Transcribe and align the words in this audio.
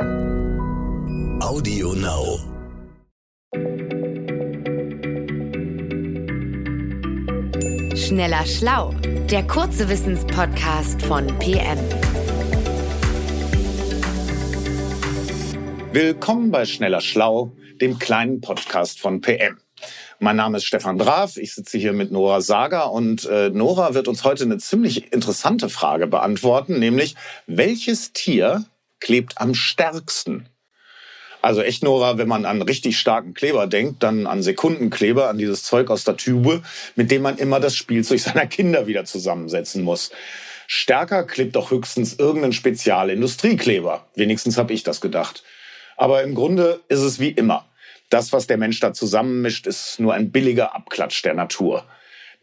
Audio 0.00 1.92
Now. 1.92 2.38
Schneller 7.94 8.46
Schlau, 8.46 8.94
der 9.30 9.46
kurze 9.46 9.90
Wissenspodcast 9.90 11.02
von 11.02 11.26
PM. 11.38 11.78
Willkommen 15.92 16.50
bei 16.50 16.64
Schneller 16.64 17.02
Schlau, 17.02 17.52
dem 17.82 17.98
kleinen 17.98 18.40
Podcast 18.40 19.00
von 19.00 19.20
PM. 19.20 19.58
Mein 20.18 20.36
Name 20.36 20.58
ist 20.58 20.64
Stefan 20.64 20.96
Draf, 20.96 21.36
ich 21.36 21.54
sitze 21.54 21.76
hier 21.76 21.92
mit 21.92 22.10
Nora 22.10 22.40
Sager 22.40 22.90
und 22.90 23.26
äh, 23.26 23.50
Nora 23.50 23.92
wird 23.92 24.08
uns 24.08 24.24
heute 24.24 24.44
eine 24.44 24.56
ziemlich 24.56 25.12
interessante 25.12 25.68
Frage 25.68 26.06
beantworten, 26.06 26.78
nämlich 26.78 27.16
welches 27.46 28.14
Tier 28.14 28.64
klebt 29.00 29.40
am 29.40 29.54
stärksten? 29.54 30.48
Also 31.42 31.62
echt, 31.62 31.82
Nora, 31.82 32.18
wenn 32.18 32.28
man 32.28 32.44
an 32.44 32.60
richtig 32.62 32.98
starken 32.98 33.32
Kleber 33.34 33.66
denkt, 33.66 34.02
dann 34.02 34.26
an 34.26 34.42
Sekundenkleber, 34.42 35.28
an 35.28 35.38
dieses 35.38 35.62
Zeug 35.62 35.90
aus 35.90 36.04
der 36.04 36.16
Tube, 36.16 36.62
mit 36.96 37.10
dem 37.10 37.22
man 37.22 37.38
immer 37.38 37.60
das 37.60 37.76
Spielzeug 37.76 38.20
seiner 38.20 38.46
Kinder 38.46 38.86
wieder 38.86 39.04
zusammensetzen 39.04 39.82
muss. 39.82 40.10
Stärker 40.66 41.24
klebt 41.24 41.56
doch 41.56 41.70
höchstens 41.70 42.18
irgendein 42.18 42.52
Spezialindustriekleber. 42.52 44.06
Wenigstens 44.14 44.56
habe 44.56 44.72
ich 44.72 44.84
das 44.84 45.00
gedacht. 45.00 45.42
Aber 45.96 46.22
im 46.22 46.34
Grunde 46.34 46.80
ist 46.88 47.00
es 47.00 47.18
wie 47.18 47.30
immer. 47.30 47.66
Das, 48.08 48.32
was 48.32 48.46
der 48.46 48.56
Mensch 48.56 48.80
da 48.80 48.92
zusammenmischt, 48.92 49.66
ist 49.66 49.98
nur 49.98 50.14
ein 50.14 50.30
billiger 50.30 50.74
Abklatsch 50.74 51.24
der 51.24 51.34
Natur. 51.34 51.84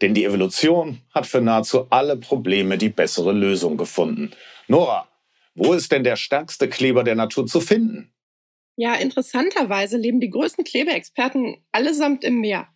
Denn 0.00 0.14
die 0.14 0.24
Evolution 0.24 1.00
hat 1.14 1.26
für 1.26 1.40
nahezu 1.40 1.86
alle 1.90 2.16
Probleme 2.16 2.78
die 2.78 2.88
bessere 2.88 3.32
Lösung 3.32 3.76
gefunden. 3.76 4.30
Nora, 4.68 5.08
wo 5.54 5.72
ist 5.72 5.92
denn 5.92 6.04
der 6.04 6.16
stärkste 6.16 6.68
Kleber 6.68 7.04
der 7.04 7.14
Natur 7.14 7.46
zu 7.46 7.60
finden? 7.60 8.12
Ja, 8.76 8.94
interessanterweise 8.94 9.96
leben 9.96 10.20
die 10.20 10.30
größten 10.30 10.64
Klebeexperten 10.64 11.56
allesamt 11.72 12.22
im 12.22 12.40
Meer. 12.40 12.68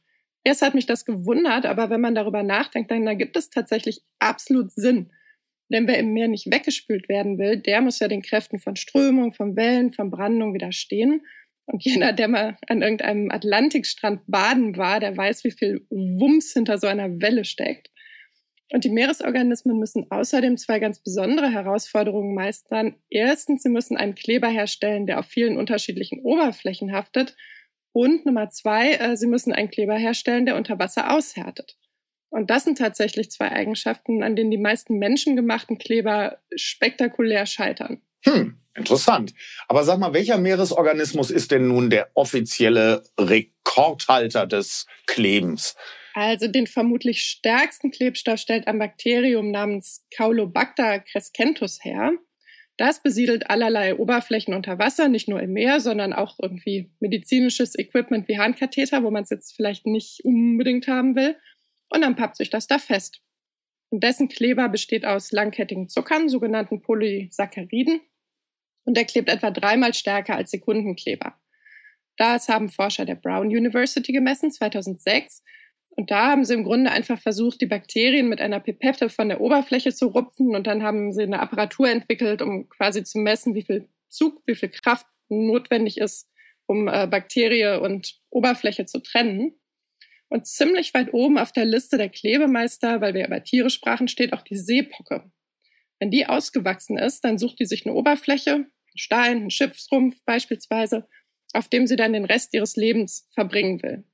Erst 0.45 0.63
hat 0.63 0.75
mich 0.75 0.87
das 0.87 1.05
gewundert, 1.05 1.65
aber 1.65 1.91
wenn 1.91 2.01
man 2.01 2.17
darüber 2.17 2.43
nachdenkt, 2.43 2.91
dann 2.91 3.07
ergibt 3.07 3.37
es 3.37 3.51
tatsächlich 3.51 4.03
absolut 4.19 4.73
Sinn. 4.73 5.13
Denn 5.71 5.87
wer 5.87 5.99
im 5.99 6.13
Meer 6.13 6.27
nicht 6.27 6.51
weggespült 6.51 7.09
werden 7.09 7.39
will, 7.39 7.57
der 7.57 7.81
muss 7.81 8.01
ja 8.01 8.09
den 8.09 8.23
Kräften 8.23 8.59
von 8.59 8.75
Strömung, 8.75 9.33
von 9.33 9.55
Wellen, 9.55 9.93
von 9.93 10.11
Brandung 10.11 10.55
widerstehen. 10.55 11.23
Und 11.67 11.85
jeder, 11.85 12.13
der 12.13 12.27
mal 12.27 12.59
an 12.67 12.83
irgendeinem 12.83 13.31
Atlantikstrand 13.31 14.23
baden 14.27 14.77
war, 14.77 14.99
der 14.99 15.17
weiß, 15.17 15.45
wie 15.45 15.53
viel 15.53 15.87
Wumms 15.89 16.53
hinter 16.53 16.79
so 16.79 16.89
einer 16.89 17.21
Welle 17.21 17.45
steckt. 17.45 17.92
Und 18.73 18.85
die 18.85 18.91
Meeresorganismen 18.91 19.79
müssen 19.79 20.07
außerdem 20.11 20.57
zwei 20.57 20.79
ganz 20.79 20.99
besondere 20.99 21.51
Herausforderungen 21.51 22.35
meistern. 22.35 22.97
Erstens, 23.11 23.63
sie 23.63 23.69
müssen 23.69 23.99
einen 23.99 24.15
Kleber 24.15 24.49
herstellen, 24.49 25.07
der 25.07 25.19
auf 25.19 25.27
vielen 25.27 25.59
unterschiedlichen 25.59 26.21
Oberflächen 26.23 26.91
haftet. 26.91 27.37
Und 27.93 28.25
Nummer 28.25 28.49
zwei, 28.49 28.95
äh, 28.95 29.17
sie 29.19 29.27
müssen 29.27 29.53
einen 29.53 29.71
Kleber 29.71 29.97
herstellen, 29.97 30.47
der 30.47 30.57
unter 30.57 30.79
Wasser 30.79 31.15
aushärtet. 31.15 31.77
Und 32.31 32.49
das 32.49 32.65
sind 32.65 32.79
tatsächlich 32.79 33.31
zwei 33.31 33.53
Eigenschaften, 33.53 34.23
an 34.23 34.37
denen 34.37 34.51
die 34.51 34.57
meisten 34.57 34.99
menschengemachten 34.99 35.77
Kleber 35.77 36.39
spektakulär 36.57 37.45
scheitern. 37.45 38.01
Hm, 38.25 38.57
interessant. 38.75 39.35
Aber 39.69 39.85
sag 39.85 39.99
mal, 39.99 40.15
welcher 40.15 40.39
Meeresorganismus 40.39 41.31
ist 41.31 41.51
denn 41.51 41.69
nun 41.69 41.91
der 41.91 42.09
offizielle 42.15 43.03
Rekordhalter 43.21 44.47
des 44.47 44.87
Klebens? 45.05 45.77
Also 46.15 46.47
den 46.47 46.67
vermutlich 46.67 47.23
stärksten 47.23 47.91
Klebstoff 47.91 48.39
stellt 48.39 48.67
ein 48.67 48.79
Bakterium 48.79 49.51
namens 49.51 50.07
Caulobacter 50.15 51.01
crescentus 51.01 51.83
her. 51.83 52.13
Das 52.77 53.03
besiedelt 53.03 53.51
allerlei 53.51 53.97
Oberflächen 53.97 54.55
unter 54.55 54.79
Wasser, 54.79 55.09
nicht 55.09 55.29
nur 55.29 55.41
im 55.41 55.53
Meer, 55.53 55.81
sondern 55.81 56.13
auch 56.13 56.39
irgendwie 56.41 56.91
medizinisches 57.01 57.79
Equipment 57.79 58.29
wie 58.29 58.39
Handkatheter, 58.39 59.03
wo 59.03 59.11
man 59.11 59.25
es 59.25 59.31
jetzt 59.31 59.55
vielleicht 59.55 59.87
nicht 59.87 60.25
unbedingt 60.25 60.89
haben 60.89 61.15
will. 61.15 61.37
Und 61.91 62.03
dann 62.03 62.17
pappt 62.17 62.37
sich 62.37 62.51
das 62.51 62.67
da 62.67 62.79
fest. 62.79 63.21
Und 63.91 64.03
dessen 64.03 64.29
Kleber 64.29 64.71
besteht 64.71 65.05
aus 65.05 65.33
langkettigen 65.33 65.89
Zuckern, 65.89 66.31
sogenannten 66.31 66.81
Polysacchariden. 66.81 68.01
Und 68.85 68.97
der 68.97 69.05
klebt 69.05 69.29
etwa 69.29 69.51
dreimal 69.51 69.93
stärker 69.93 70.35
als 70.35 70.51
Sekundenkleber. 70.51 71.39
Das 72.17 72.49
haben 72.49 72.71
Forscher 72.71 73.05
der 73.05 73.15
Brown 73.17 73.49
University 73.49 74.13
gemessen, 74.13 74.51
2006. 74.51 75.43
Und 75.95 76.11
da 76.11 76.31
haben 76.31 76.45
sie 76.45 76.55
im 76.55 76.65
Grunde 76.65 76.91
einfach 76.91 77.21
versucht, 77.21 77.61
die 77.61 77.67
Bakterien 77.67 78.29
mit 78.29 78.41
einer 78.41 78.61
Pipette 78.61 79.11
von 79.11 79.29
der 79.29 79.41
Oberfläche 79.41 79.93
zu 79.93 80.07
rupfen 80.07 80.57
und 80.57 80.67
dann 80.67 80.83
haben 80.83 81.13
sie 81.13 81.23
eine 81.23 81.41
Apparatur 81.41 81.89
entwickelt, 81.89 82.41
um 82.41 82.69
quasi 82.71 83.05
zu 83.05 83.19
messen, 83.19 83.55
wie 83.55 83.63
viel 83.63 83.89
Zug, 84.09 84.43
wie 84.47 84.55
viel 84.55 84.71
Kraft 84.71 85.07
notwendig 85.29 85.99
ist, 85.99 86.29
um 86.67 86.89
äh, 86.89 87.07
Bakterie 87.07 87.81
und 87.81 88.15
Oberfläche 88.31 88.87
zu 88.87 89.01
trennen. 89.01 89.55
Und 90.29 90.47
ziemlich 90.47 90.95
weit 90.95 91.13
oben 91.13 91.37
auf 91.37 91.53
der 91.53 91.67
Liste 91.67 91.99
der 91.99 92.09
Klebemeister, 92.09 93.03
weil 93.03 93.13
wir 93.13 93.27
über 93.27 93.45
Tiere 93.45 93.69
sprachen, 93.69 94.09
steht 94.09 94.33
auch 94.33 94.43
die 94.43 94.57
Seepocke. 94.57 95.31
Wenn 95.99 96.11
die 96.11 96.27
ausgewachsen 96.27 96.97
ist, 96.97 97.23
dann 97.23 97.37
sucht 97.37 97.61
die 97.61 97.67
sich 97.67 97.85
eine 97.85 97.95
Oberfläche, 97.95 98.55
einen 98.55 98.67
Stein, 98.97 99.37
einen 99.37 99.51
Schiffsrumpf 99.51 100.17
beispielsweise, 100.25 101.07
auf 101.53 101.69
dem 101.69 101.87
sie 101.87 101.97
dann 101.97 102.15
den 102.15 102.25
Rest 102.25 102.55
ihres 102.55 102.77
Lebens 102.77 103.29
verbringen 103.35 103.83
will. 103.83 104.05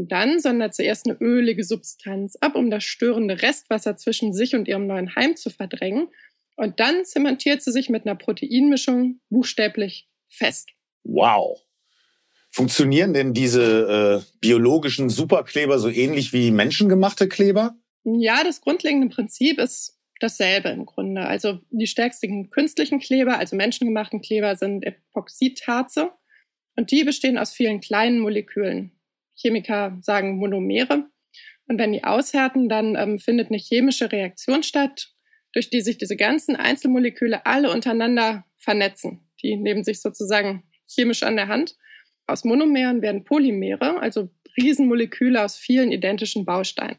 Und 0.00 0.12
dann 0.12 0.40
sondert 0.40 0.74
sie 0.74 0.84
erst 0.84 1.06
eine 1.06 1.18
ölige 1.20 1.62
Substanz 1.62 2.34
ab, 2.40 2.54
um 2.54 2.70
das 2.70 2.84
störende 2.84 3.42
Restwasser 3.42 3.98
zwischen 3.98 4.32
sich 4.32 4.54
und 4.54 4.66
ihrem 4.66 4.86
neuen 4.86 5.14
Heim 5.14 5.36
zu 5.36 5.50
verdrängen. 5.50 6.08
Und 6.56 6.80
dann 6.80 7.04
zementiert 7.04 7.60
sie 7.60 7.70
sich 7.70 7.90
mit 7.90 8.06
einer 8.06 8.14
Proteinmischung 8.14 9.20
buchstäblich 9.28 10.08
fest. 10.26 10.70
Wow. 11.04 11.60
Funktionieren 12.50 13.12
denn 13.12 13.34
diese 13.34 14.22
äh, 14.24 14.38
biologischen 14.40 15.10
Superkleber 15.10 15.78
so 15.78 15.90
ähnlich 15.90 16.32
wie 16.32 16.50
menschengemachte 16.50 17.28
Kleber? 17.28 17.74
Ja, 18.04 18.42
das 18.42 18.62
grundlegende 18.62 19.14
Prinzip 19.14 19.58
ist 19.58 19.98
dasselbe 20.18 20.70
im 20.70 20.86
Grunde. 20.86 21.26
Also 21.26 21.60
die 21.68 21.86
stärksten 21.86 22.48
künstlichen 22.48 23.00
Kleber, 23.00 23.36
also 23.36 23.54
menschengemachten 23.54 24.22
Kleber, 24.22 24.56
sind 24.56 24.82
Epoxidharze. 24.82 26.08
Und 26.74 26.90
die 26.90 27.04
bestehen 27.04 27.36
aus 27.36 27.52
vielen 27.52 27.82
kleinen 27.82 28.20
Molekülen. 28.20 28.92
Chemiker 29.40 29.98
sagen 30.02 30.36
Monomere. 30.38 31.04
Und 31.66 31.78
wenn 31.78 31.92
die 31.92 32.04
aushärten, 32.04 32.68
dann 32.68 32.96
ähm, 32.96 33.18
findet 33.18 33.48
eine 33.48 33.58
chemische 33.58 34.10
Reaktion 34.10 34.62
statt, 34.62 35.12
durch 35.52 35.70
die 35.70 35.80
sich 35.80 35.98
diese 35.98 36.16
ganzen 36.16 36.56
Einzelmoleküle 36.56 37.46
alle 37.46 37.70
untereinander 37.70 38.44
vernetzen. 38.56 39.20
Die 39.42 39.56
nehmen 39.56 39.84
sich 39.84 40.00
sozusagen 40.00 40.64
chemisch 40.86 41.22
an 41.22 41.36
der 41.36 41.48
Hand. 41.48 41.76
Aus 42.26 42.44
Monomeren 42.44 43.02
werden 43.02 43.24
Polymere, 43.24 44.00
also 44.00 44.30
Riesenmoleküle 44.56 45.42
aus 45.42 45.56
vielen 45.56 45.92
identischen 45.92 46.44
Bausteinen. 46.44 46.98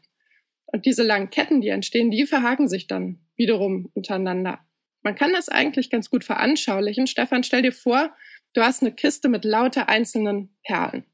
Und 0.66 0.86
diese 0.86 1.02
langen 1.02 1.30
Ketten, 1.30 1.60
die 1.60 1.68
entstehen, 1.68 2.10
die 2.10 2.26
verhaken 2.26 2.68
sich 2.68 2.86
dann 2.86 3.20
wiederum 3.36 3.90
untereinander. 3.94 4.60
Man 5.02 5.14
kann 5.14 5.32
das 5.32 5.48
eigentlich 5.48 5.90
ganz 5.90 6.08
gut 6.10 6.24
veranschaulichen. 6.24 7.06
Stefan, 7.06 7.42
stell 7.42 7.62
dir 7.62 7.72
vor, 7.72 8.14
du 8.54 8.62
hast 8.62 8.82
eine 8.82 8.92
Kiste 8.92 9.28
mit 9.28 9.44
lauter 9.44 9.88
einzelnen 9.88 10.56
Perlen. 10.62 11.04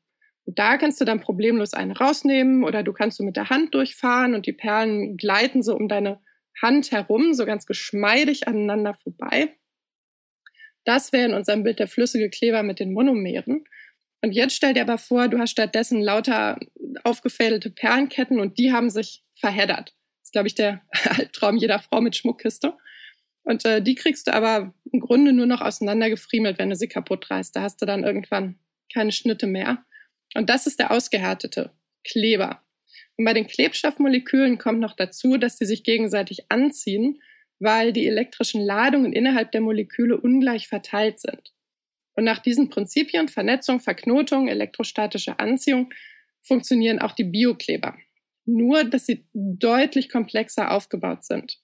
Da 0.50 0.78
kannst 0.78 0.98
du 0.98 1.04
dann 1.04 1.20
problemlos 1.20 1.74
eine 1.74 1.96
rausnehmen 1.98 2.64
oder 2.64 2.82
du 2.82 2.94
kannst 2.94 3.18
du 3.18 3.22
mit 3.22 3.36
der 3.36 3.50
Hand 3.50 3.74
durchfahren 3.74 4.34
und 4.34 4.46
die 4.46 4.54
Perlen 4.54 5.18
gleiten 5.18 5.62
so 5.62 5.76
um 5.76 5.88
deine 5.88 6.20
Hand 6.62 6.90
herum, 6.90 7.34
so 7.34 7.44
ganz 7.44 7.66
geschmeidig 7.66 8.48
aneinander 8.48 8.94
vorbei. 8.94 9.54
Das 10.84 11.12
wäre 11.12 11.26
in 11.26 11.34
unserem 11.34 11.64
Bild 11.64 11.78
der 11.78 11.86
flüssige 11.86 12.30
Kleber 12.30 12.62
mit 12.62 12.80
den 12.80 12.94
Monomeren. 12.94 13.64
Und 14.22 14.32
jetzt 14.32 14.54
stell 14.54 14.72
dir 14.72 14.82
aber 14.82 14.96
vor, 14.96 15.28
du 15.28 15.38
hast 15.38 15.50
stattdessen 15.50 16.00
lauter 16.00 16.58
aufgefädelte 17.04 17.68
Perlenketten 17.68 18.40
und 18.40 18.58
die 18.58 18.72
haben 18.72 18.88
sich 18.88 19.22
verheddert. 19.34 19.90
Das 19.90 20.28
ist, 20.28 20.32
glaube 20.32 20.48
ich, 20.48 20.54
der 20.54 20.80
Albtraum 21.10 21.58
jeder 21.58 21.78
Frau 21.78 22.00
mit 22.00 22.16
Schmuckkiste. 22.16 22.72
Und 23.44 23.66
äh, 23.66 23.82
die 23.82 23.96
kriegst 23.96 24.26
du 24.26 24.34
aber 24.34 24.72
im 24.90 25.00
Grunde 25.00 25.34
nur 25.34 25.46
noch 25.46 25.60
auseinandergefriemelt, 25.60 26.58
wenn 26.58 26.70
du 26.70 26.76
sie 26.76 26.88
kaputt 26.88 27.30
reißt. 27.30 27.54
Da 27.54 27.60
hast 27.60 27.82
du 27.82 27.86
dann 27.86 28.02
irgendwann 28.02 28.58
keine 28.92 29.12
Schnitte 29.12 29.46
mehr. 29.46 29.84
Und 30.34 30.50
das 30.50 30.66
ist 30.66 30.78
der 30.78 30.90
ausgehärtete 30.90 31.72
Kleber. 32.04 32.62
Und 33.16 33.24
bei 33.24 33.34
den 33.34 33.46
Klebstoffmolekülen 33.46 34.58
kommt 34.58 34.80
noch 34.80 34.94
dazu, 34.94 35.36
dass 35.36 35.58
sie 35.58 35.66
sich 35.66 35.82
gegenseitig 35.82 36.50
anziehen, 36.50 37.20
weil 37.58 37.92
die 37.92 38.06
elektrischen 38.06 38.60
Ladungen 38.64 39.12
innerhalb 39.12 39.50
der 39.52 39.60
Moleküle 39.60 40.20
ungleich 40.20 40.68
verteilt 40.68 41.20
sind. 41.20 41.52
Und 42.14 42.24
nach 42.24 42.38
diesen 42.38 42.68
Prinzipien 42.68 43.28
Vernetzung, 43.28 43.80
Verknotung, 43.80 44.48
elektrostatische 44.48 45.38
Anziehung 45.38 45.92
funktionieren 46.42 47.00
auch 47.00 47.12
die 47.12 47.24
Biokleber. 47.24 47.96
Nur, 48.44 48.84
dass 48.84 49.06
sie 49.06 49.24
deutlich 49.34 50.08
komplexer 50.08 50.70
aufgebaut 50.70 51.24
sind. 51.24 51.58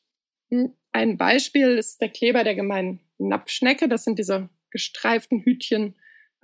Ein 0.93 1.17
Beispiel 1.17 1.79
ist 1.79 2.01
der 2.01 2.09
Kleber 2.09 2.45
der 2.45 2.55
gemeinen 2.55 3.01
Napfschnecke. 3.19 3.89
Das 3.89 4.05
sind 4.05 4.19
diese 4.19 4.49
gestreiften 4.71 5.41
Hütchen 5.43 5.95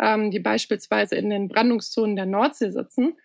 ähm, 0.00 0.30
die 0.30 0.40
beispielsweise 0.40 1.16
in 1.16 1.30
den 1.30 1.48
Brandungszonen 1.48 2.16
der 2.16 2.26
Nordsee 2.26 2.70
sitzen. 2.70 3.16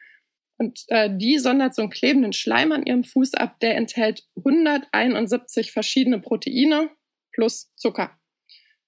Und 0.57 0.83
äh, 0.87 1.09
die 1.11 1.37
sondert 1.37 1.75
so 1.75 1.81
einen 1.81 1.91
klebenden 1.91 2.33
Schleim 2.33 2.71
an 2.71 2.85
ihrem 2.85 3.03
Fuß 3.03 3.33
ab, 3.33 3.59
der 3.59 3.75
enthält 3.75 4.23
171 4.37 5.71
verschiedene 5.71 6.19
Proteine 6.19 6.89
plus 7.33 7.73
Zucker. 7.75 8.17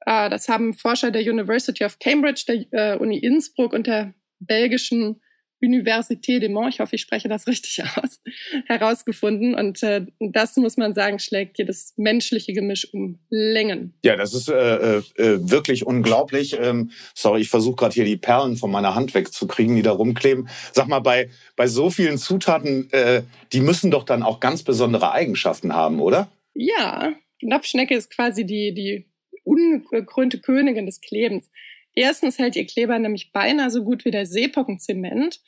Äh, 0.06 0.30
das 0.30 0.48
haben 0.48 0.74
Forscher 0.74 1.12
der 1.12 1.22
University 1.24 1.84
of 1.84 2.00
Cambridge, 2.00 2.46
der 2.48 2.96
äh, 2.96 2.98
Uni 2.98 3.18
Innsbruck 3.18 3.74
und 3.74 3.88
der 3.88 4.14
belgischen 4.40 5.22
Université 5.62 6.40
de 6.40 6.50
Mont, 6.50 6.74
ich 6.74 6.80
hoffe, 6.80 6.96
ich 6.96 7.02
spreche 7.02 7.28
das 7.28 7.48
richtig 7.48 7.84
aus, 7.96 8.22
herausgefunden. 8.66 9.56
Und 9.56 9.82
äh, 9.84 10.06
das 10.20 10.56
muss 10.58 10.78
man 10.78 10.94
sagen, 10.94 11.20
schlägt 11.20 11.58
jedes 11.58 11.94
menschliche 11.98 12.54
Gemisch 12.54 12.94
um 12.94 13.20
Längen. 13.30 13.94
Ja, 14.04 14.16
das 14.16 14.34
ist 14.34 14.50
äh, 14.50 14.98
äh, 14.98 15.02
wirklich 15.18 15.86
unglaublich. 15.86 16.58
Ähm, 16.60 16.92
sorry, 17.14 17.42
ich 17.42 17.50
versuche 17.50 17.76
gerade 17.76 17.94
hier 17.94 18.06
die 18.06 18.18
Perlen 18.18 18.58
von 18.58 18.72
meiner 18.72 18.96
Hand 18.96 19.14
wegzukriegen, 19.14 19.76
die 19.76 19.82
da 19.82 19.92
rumkleben. 19.92 20.50
Sag 20.74 20.88
mal, 20.88 21.00
bei, 21.00 21.30
bei 21.56 21.68
so 21.68 21.90
vielen 21.90 22.18
Zutaten, 22.18 22.92
äh, 22.92 23.24
die 23.54 23.62
müssen 23.62 23.92
doch 23.92 24.04
dann 24.04 24.24
auch 24.24 24.40
ganz 24.40 24.64
besondere 24.64 25.12
Eigenschaften 25.12 25.74
haben, 25.74 26.00
oder? 26.00 26.30
Ja, 26.54 27.14
Napfschnecke 27.42 27.96
ist 27.96 28.12
quasi 28.12 28.46
die, 28.46 28.74
die 28.74 29.06
ungekrönte 29.44 30.40
Königin 30.40 30.86
des 30.86 31.02
Klebens. 31.02 31.50
Erstens 31.98 32.38
hält 32.38 32.56
ihr 32.56 32.68
Kleber 32.68 33.00
nämlich 33.00 33.32
beinahe 33.32 33.72
so 33.72 33.84
gut 33.84 34.06
wie 34.06 34.12
der 34.12 34.28
Seepockenzement. 34.28 35.42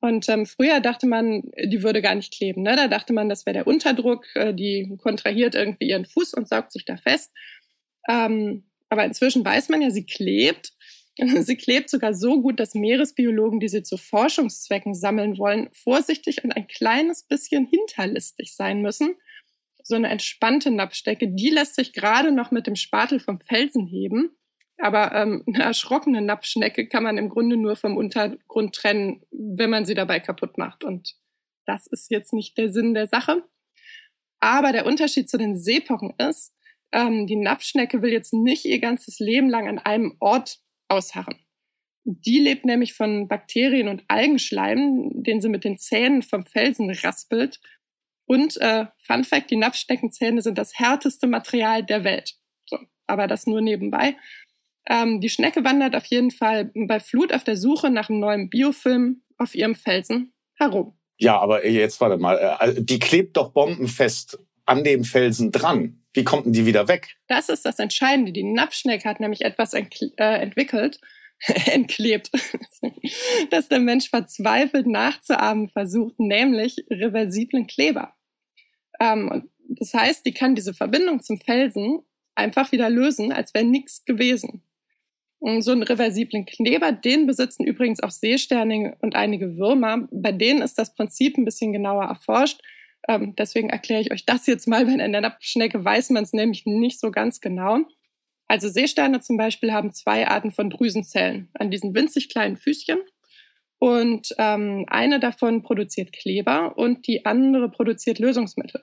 Und 0.00 0.28
ähm, 0.28 0.44
früher 0.44 0.80
dachte 0.80 1.06
man, 1.06 1.52
die 1.56 1.84
würde 1.84 2.02
gar 2.02 2.16
nicht 2.16 2.34
kleben. 2.34 2.62
Ne? 2.62 2.74
Da 2.74 2.88
dachte 2.88 3.12
man, 3.12 3.28
das 3.28 3.46
wäre 3.46 3.54
der 3.54 3.66
Unterdruck, 3.68 4.26
äh, 4.34 4.52
die 4.52 4.98
kontrahiert 5.00 5.54
irgendwie 5.54 5.90
ihren 5.90 6.04
Fuß 6.04 6.34
und 6.34 6.48
saugt 6.48 6.72
sich 6.72 6.84
da 6.84 6.96
fest. 6.96 7.30
Ähm, 8.08 8.64
aber 8.88 9.04
inzwischen 9.04 9.44
weiß 9.44 9.68
man 9.68 9.82
ja, 9.82 9.90
sie 9.90 10.04
klebt. 10.04 10.72
sie 11.16 11.56
klebt 11.56 11.88
sogar 11.88 12.12
so 12.12 12.42
gut, 12.42 12.58
dass 12.58 12.74
Meeresbiologen, 12.74 13.60
die 13.60 13.68
sie 13.68 13.84
zu 13.84 13.96
Forschungszwecken 13.96 14.96
sammeln 14.96 15.38
wollen, 15.38 15.68
vorsichtig 15.72 16.42
und 16.42 16.50
ein 16.56 16.66
kleines 16.66 17.22
bisschen 17.22 17.68
hinterlistig 17.68 18.56
sein 18.56 18.82
müssen. 18.82 19.14
So 19.84 19.94
eine 19.94 20.08
entspannte 20.08 20.72
Napfstecke, 20.72 21.28
die 21.28 21.50
lässt 21.50 21.76
sich 21.76 21.92
gerade 21.92 22.32
noch 22.32 22.50
mit 22.50 22.66
dem 22.66 22.74
Spatel 22.74 23.20
vom 23.20 23.38
Felsen 23.38 23.86
heben. 23.86 24.36
Aber 24.78 25.14
ähm, 25.14 25.44
eine 25.52 25.62
erschrockene 25.62 26.20
Napfschnecke 26.20 26.88
kann 26.88 27.02
man 27.02 27.18
im 27.18 27.28
Grunde 27.28 27.56
nur 27.56 27.76
vom 27.76 27.96
Untergrund 27.96 28.74
trennen, 28.74 29.22
wenn 29.30 29.70
man 29.70 29.84
sie 29.84 29.94
dabei 29.94 30.20
kaputt 30.20 30.58
macht. 30.58 30.84
Und 30.84 31.16
das 31.66 31.86
ist 31.86 32.10
jetzt 32.10 32.32
nicht 32.32 32.58
der 32.58 32.70
Sinn 32.70 32.94
der 32.94 33.06
Sache. 33.06 33.44
Aber 34.40 34.72
der 34.72 34.86
Unterschied 34.86 35.30
zu 35.30 35.38
den 35.38 35.56
Seepocken 35.56 36.12
ist, 36.18 36.54
ähm, 36.92 37.26
die 37.26 37.36
Napfschnecke 37.36 38.02
will 38.02 38.12
jetzt 38.12 38.32
nicht 38.32 38.64
ihr 38.64 38.78
ganzes 38.78 39.18
Leben 39.18 39.48
lang 39.48 39.68
an 39.68 39.78
einem 39.78 40.16
Ort 40.20 40.58
ausharren. 40.88 41.38
Die 42.04 42.38
lebt 42.38 42.66
nämlich 42.66 42.92
von 42.92 43.28
Bakterien 43.28 43.88
und 43.88 44.04
Algenschleim, 44.08 45.10
den 45.22 45.40
sie 45.40 45.48
mit 45.48 45.64
den 45.64 45.78
Zähnen 45.78 46.22
vom 46.22 46.44
Felsen 46.44 46.90
raspelt. 46.90 47.60
Und 48.26 48.60
äh, 48.60 48.86
Fun 48.98 49.24
Fact, 49.24 49.50
die 49.50 49.56
Napfschneckenzähne 49.56 50.42
sind 50.42 50.58
das 50.58 50.78
härteste 50.78 51.26
Material 51.26 51.82
der 51.82 52.04
Welt. 52.04 52.34
So, 52.66 52.78
aber 53.06 53.26
das 53.26 53.46
nur 53.46 53.62
nebenbei. 53.62 54.16
Ähm, 54.86 55.20
die 55.20 55.30
Schnecke 55.30 55.64
wandert 55.64 55.96
auf 55.96 56.04
jeden 56.06 56.30
Fall 56.30 56.70
bei 56.74 57.00
Flut 57.00 57.32
auf 57.32 57.44
der 57.44 57.56
Suche 57.56 57.90
nach 57.90 58.10
einem 58.10 58.20
neuen 58.20 58.50
Biofilm 58.50 59.22
auf 59.38 59.54
ihrem 59.54 59.74
Felsen 59.74 60.32
herum. 60.54 60.96
Ja, 61.16 61.38
aber 61.38 61.66
jetzt 61.66 62.00
warte 62.00 62.18
mal, 62.18 62.36
äh, 62.36 62.56
also 62.58 62.80
die 62.80 62.98
klebt 62.98 63.36
doch 63.36 63.52
bombenfest 63.52 64.38
an 64.66 64.84
dem 64.84 65.04
Felsen 65.04 65.52
dran. 65.52 66.02
Wie 66.12 66.24
kommt 66.24 66.46
denn 66.46 66.52
die 66.52 66.66
wieder 66.66 66.88
weg? 66.88 67.16
Das 67.28 67.48
ist 67.48 67.64
das 67.64 67.78
Entscheidende. 67.78 68.32
Die 68.32 68.44
Napfschnecke 68.44 69.08
hat 69.08 69.20
nämlich 69.20 69.42
etwas 69.42 69.74
äh, 69.74 69.88
entwickelt, 70.16 71.00
entklebt, 71.66 72.30
dass 73.50 73.68
der 73.68 73.80
Mensch 73.80 74.10
verzweifelt 74.10 74.86
nachzuahmen 74.86 75.68
versucht, 75.68 76.18
nämlich 76.18 76.84
reversiblen 76.90 77.66
Kleber. 77.66 78.14
Ähm, 79.00 79.50
das 79.68 79.94
heißt, 79.94 80.26
die 80.26 80.34
kann 80.34 80.54
diese 80.54 80.74
Verbindung 80.74 81.22
zum 81.22 81.40
Felsen 81.40 82.00
einfach 82.34 82.72
wieder 82.72 82.90
lösen, 82.90 83.32
als 83.32 83.54
wäre 83.54 83.64
nichts 83.64 84.04
gewesen. 84.04 84.62
So 85.40 85.72
einen 85.72 85.82
reversiblen 85.82 86.46
Kleber, 86.46 86.92
den 86.92 87.26
besitzen 87.26 87.64
übrigens 87.64 88.02
auch 88.02 88.10
Seesterne 88.10 88.96
und 89.00 89.14
einige 89.14 89.56
Würmer. 89.56 90.08
Bei 90.10 90.32
denen 90.32 90.62
ist 90.62 90.78
das 90.78 90.94
Prinzip 90.94 91.36
ein 91.36 91.44
bisschen 91.44 91.72
genauer 91.72 92.04
erforscht. 92.04 92.60
Ähm, 93.08 93.34
deswegen 93.36 93.68
erkläre 93.68 94.00
ich 94.00 94.12
euch 94.12 94.24
das 94.24 94.46
jetzt 94.46 94.66
mal, 94.66 94.86
weil 94.86 95.00
in 95.00 95.12
der 95.12 95.20
Napfschnecke 95.20 95.84
weiß 95.84 96.10
man 96.10 96.24
es 96.24 96.32
nämlich 96.32 96.64
nicht 96.64 96.98
so 96.98 97.10
ganz 97.10 97.40
genau. 97.40 97.80
Also 98.46 98.68
Seesterne 98.68 99.20
zum 99.20 99.36
Beispiel 99.36 99.72
haben 99.72 99.92
zwei 99.92 100.28
Arten 100.28 100.50
von 100.50 100.70
Drüsenzellen 100.70 101.48
an 101.54 101.70
diesen 101.70 101.94
winzig 101.94 102.28
kleinen 102.28 102.56
Füßchen. 102.56 102.98
Und 103.78 104.34
ähm, 104.38 104.86
eine 104.88 105.20
davon 105.20 105.62
produziert 105.62 106.12
Kleber 106.12 106.78
und 106.78 107.06
die 107.06 107.26
andere 107.26 107.70
produziert 107.70 108.18
Lösungsmittel. 108.18 108.82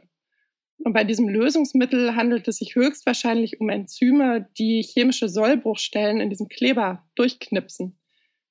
Und 0.84 0.94
bei 0.94 1.04
diesem 1.04 1.30
Lösungsmittel 1.30 2.16
handelt 2.16 2.48
es 2.48 2.58
sich 2.58 2.76
höchstwahrscheinlich 2.76 3.62
um 3.62 3.70
Enzyme, 3.70 4.50
die 4.58 4.82
chemische 4.82 5.30
Sollbruchstellen 5.30 6.20
in 6.20 6.30
diesem 6.30 6.48
Kleber 6.48 7.06
durchknipsen. 7.16 7.98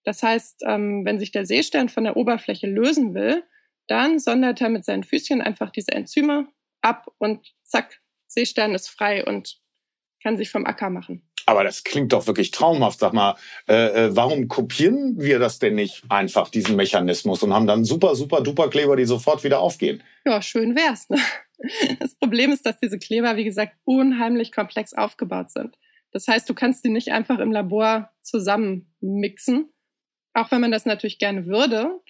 Das 0.05 0.23
heißt, 0.23 0.63
ähm, 0.67 1.05
wenn 1.05 1.19
sich 1.19 1.33
der 1.33 1.45
Seestern 1.45 1.89
von 1.89 2.05
der 2.05 2.17
Oberfläche 2.17 2.67
lösen 2.67 3.15
will, 3.15 3.43
dann 3.87 4.19
sondert 4.19 4.61
er 4.61 4.69
mit 4.69 4.85
seinen 4.85 5.05
Füßchen 5.05 5.43
einfach 5.43 5.71
diese 5.71 5.93
Enzyme 5.93 6.49
ab 6.81 7.11
und 7.19 7.53
zack, 7.65 8.01
Seestern 8.29 8.75
ist 8.75 8.89
frei 8.89 9.25
und 9.25 9.59
kann 10.23 10.37
sich 10.37 10.51
vom 10.51 10.65
Acker 10.65 10.91
machen. 10.91 11.29
Aber 11.47 11.65
das 11.65 11.83
klingt 11.83 12.13
doch 12.13 12.27
wirklich 12.29 12.53
traumhaft. 12.53 13.01
Sag 13.01 13.13
mal, 13.13 13.35
äh, 13.69 14.07
äh, 14.07 14.17
warum 14.17 14.47
kopieren 14.47 15.17
wir 15.19 15.41
das 15.41 15.59
denn 15.59 15.75
nicht 15.75 16.05
einfach, 16.09 16.49
diesen 16.49 16.77
Mechanismus, 16.77 17.43
und 17.43 17.53
haben 17.53 17.67
dann 17.67 17.85
super, 17.85 18.15
super, 18.15 18.41
duper 18.41 18.71
Kleber, 18.71 18.95
die 18.95 19.05
sofort 19.05 19.43
wieder 19.43 19.59
aufgehen? 19.59 20.03
Ja, 20.25 20.41
schön 20.43 20.77
wär's. 20.77 21.09
Ne? 21.09 21.19
Das 21.99 22.15
Problem 22.15 22.53
ist, 22.53 22.65
dass 22.65 22.81
diese 22.81 22.99
Kleber, 22.99 23.37
wie 23.37 23.45
gesagt, 23.45 23.77
unheimlich 23.85 24.53
komplex 24.53 24.95
aufgebaut 24.95 25.51
sind. 25.51 25.77
Das 26.13 26.27
heißt, 26.27 26.49
du 26.49 26.55
kannst 26.55 26.85
die 26.85 26.89
nicht 26.89 27.13
einfach 27.13 27.39
im 27.39 27.53
Labor 27.53 28.11
zusammenmixen, 28.23 29.69
auch 30.35 30.51
wenn 30.51 30.61
man 30.61 30.73
das 30.73 30.87
natürlich 30.87 31.19
gerne 31.19 31.47
würde. 31.47 32.01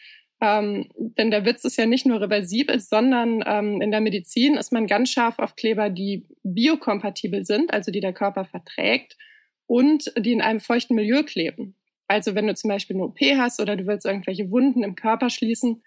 Ähm, 0.40 0.88
denn 0.96 1.30
der 1.30 1.44
Witz 1.44 1.64
ist 1.64 1.76
ja 1.76 1.84
nicht 1.84 2.06
nur 2.06 2.20
reversibel, 2.20 2.80
sondern 2.80 3.44
ähm, 3.46 3.82
in 3.82 3.90
der 3.90 4.00
Medizin 4.00 4.56
ist 4.56 4.72
man 4.72 4.86
ganz 4.86 5.10
scharf 5.10 5.38
auf 5.38 5.54
Kleber, 5.54 5.90
die 5.90 6.26
biokompatibel 6.42 7.44
sind, 7.44 7.74
also 7.74 7.90
die 7.92 8.00
der 8.00 8.14
Körper 8.14 8.46
verträgt 8.46 9.18
und 9.66 10.12
die 10.18 10.32
in 10.32 10.40
einem 10.40 10.60
feuchten 10.60 10.96
Milieu 10.96 11.24
kleben. 11.24 11.74
Also 12.08 12.34
wenn 12.34 12.46
du 12.46 12.54
zum 12.54 12.68
Beispiel 12.68 12.96
eine 12.96 13.04
OP 13.04 13.20
hast 13.20 13.60
oder 13.60 13.76
du 13.76 13.86
willst 13.86 14.06
irgendwelche 14.06 14.50
Wunden 14.50 14.82
im 14.82 14.94
Körper 14.94 15.28
schließen, 15.28 15.82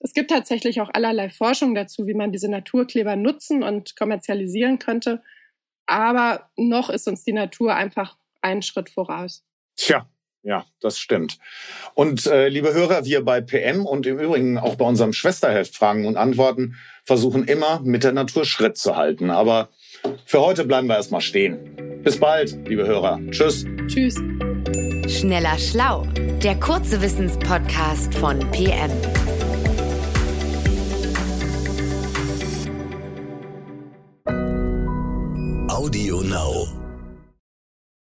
es 0.00 0.14
gibt 0.14 0.30
tatsächlich 0.30 0.80
auch 0.80 0.90
allerlei 0.92 1.28
Forschung 1.28 1.74
dazu, 1.74 2.06
wie 2.06 2.14
man 2.14 2.32
diese 2.32 2.48
Naturkleber 2.48 3.16
nutzen 3.16 3.62
und 3.62 3.96
kommerzialisieren 3.96 4.78
könnte. 4.78 5.22
Aber 5.86 6.50
noch 6.56 6.88
ist 6.90 7.06
uns 7.06 7.24
die 7.24 7.32
Natur 7.32 7.74
einfach 7.74 8.16
einen 8.40 8.62
Schritt 8.62 8.88
voraus. 8.88 9.44
Tja, 9.76 10.08
ja, 10.42 10.64
das 10.80 10.98
stimmt. 10.98 11.38
Und 11.94 12.26
äh, 12.26 12.48
liebe 12.48 12.72
Hörer, 12.72 13.04
wir 13.04 13.24
bei 13.24 13.42
PM 13.42 13.84
und 13.84 14.06
im 14.06 14.18
Übrigen 14.18 14.56
auch 14.56 14.76
bei 14.76 14.86
unserem 14.86 15.12
Schwesterheft 15.12 15.76
Fragen 15.76 16.06
und 16.06 16.16
Antworten 16.16 16.76
versuchen 17.04 17.44
immer 17.44 17.80
mit 17.80 18.04
der 18.04 18.12
Natur 18.12 18.46
Schritt 18.46 18.78
zu 18.78 18.96
halten. 18.96 19.30
Aber 19.30 19.68
für 20.24 20.40
heute 20.40 20.64
bleiben 20.64 20.88
wir 20.88 20.96
erstmal 20.96 21.20
stehen. 21.20 22.00
Bis 22.02 22.18
bald, 22.18 22.56
liebe 22.68 22.86
Hörer. 22.86 23.20
Tschüss. 23.30 23.66
Tschüss. 23.86 24.14
Schneller 25.08 25.58
Schlau, 25.58 26.06
der 26.42 26.58
kurze 26.58 27.02
Wissenspodcast 27.02 28.14
von 28.14 28.38
PM. 28.52 28.90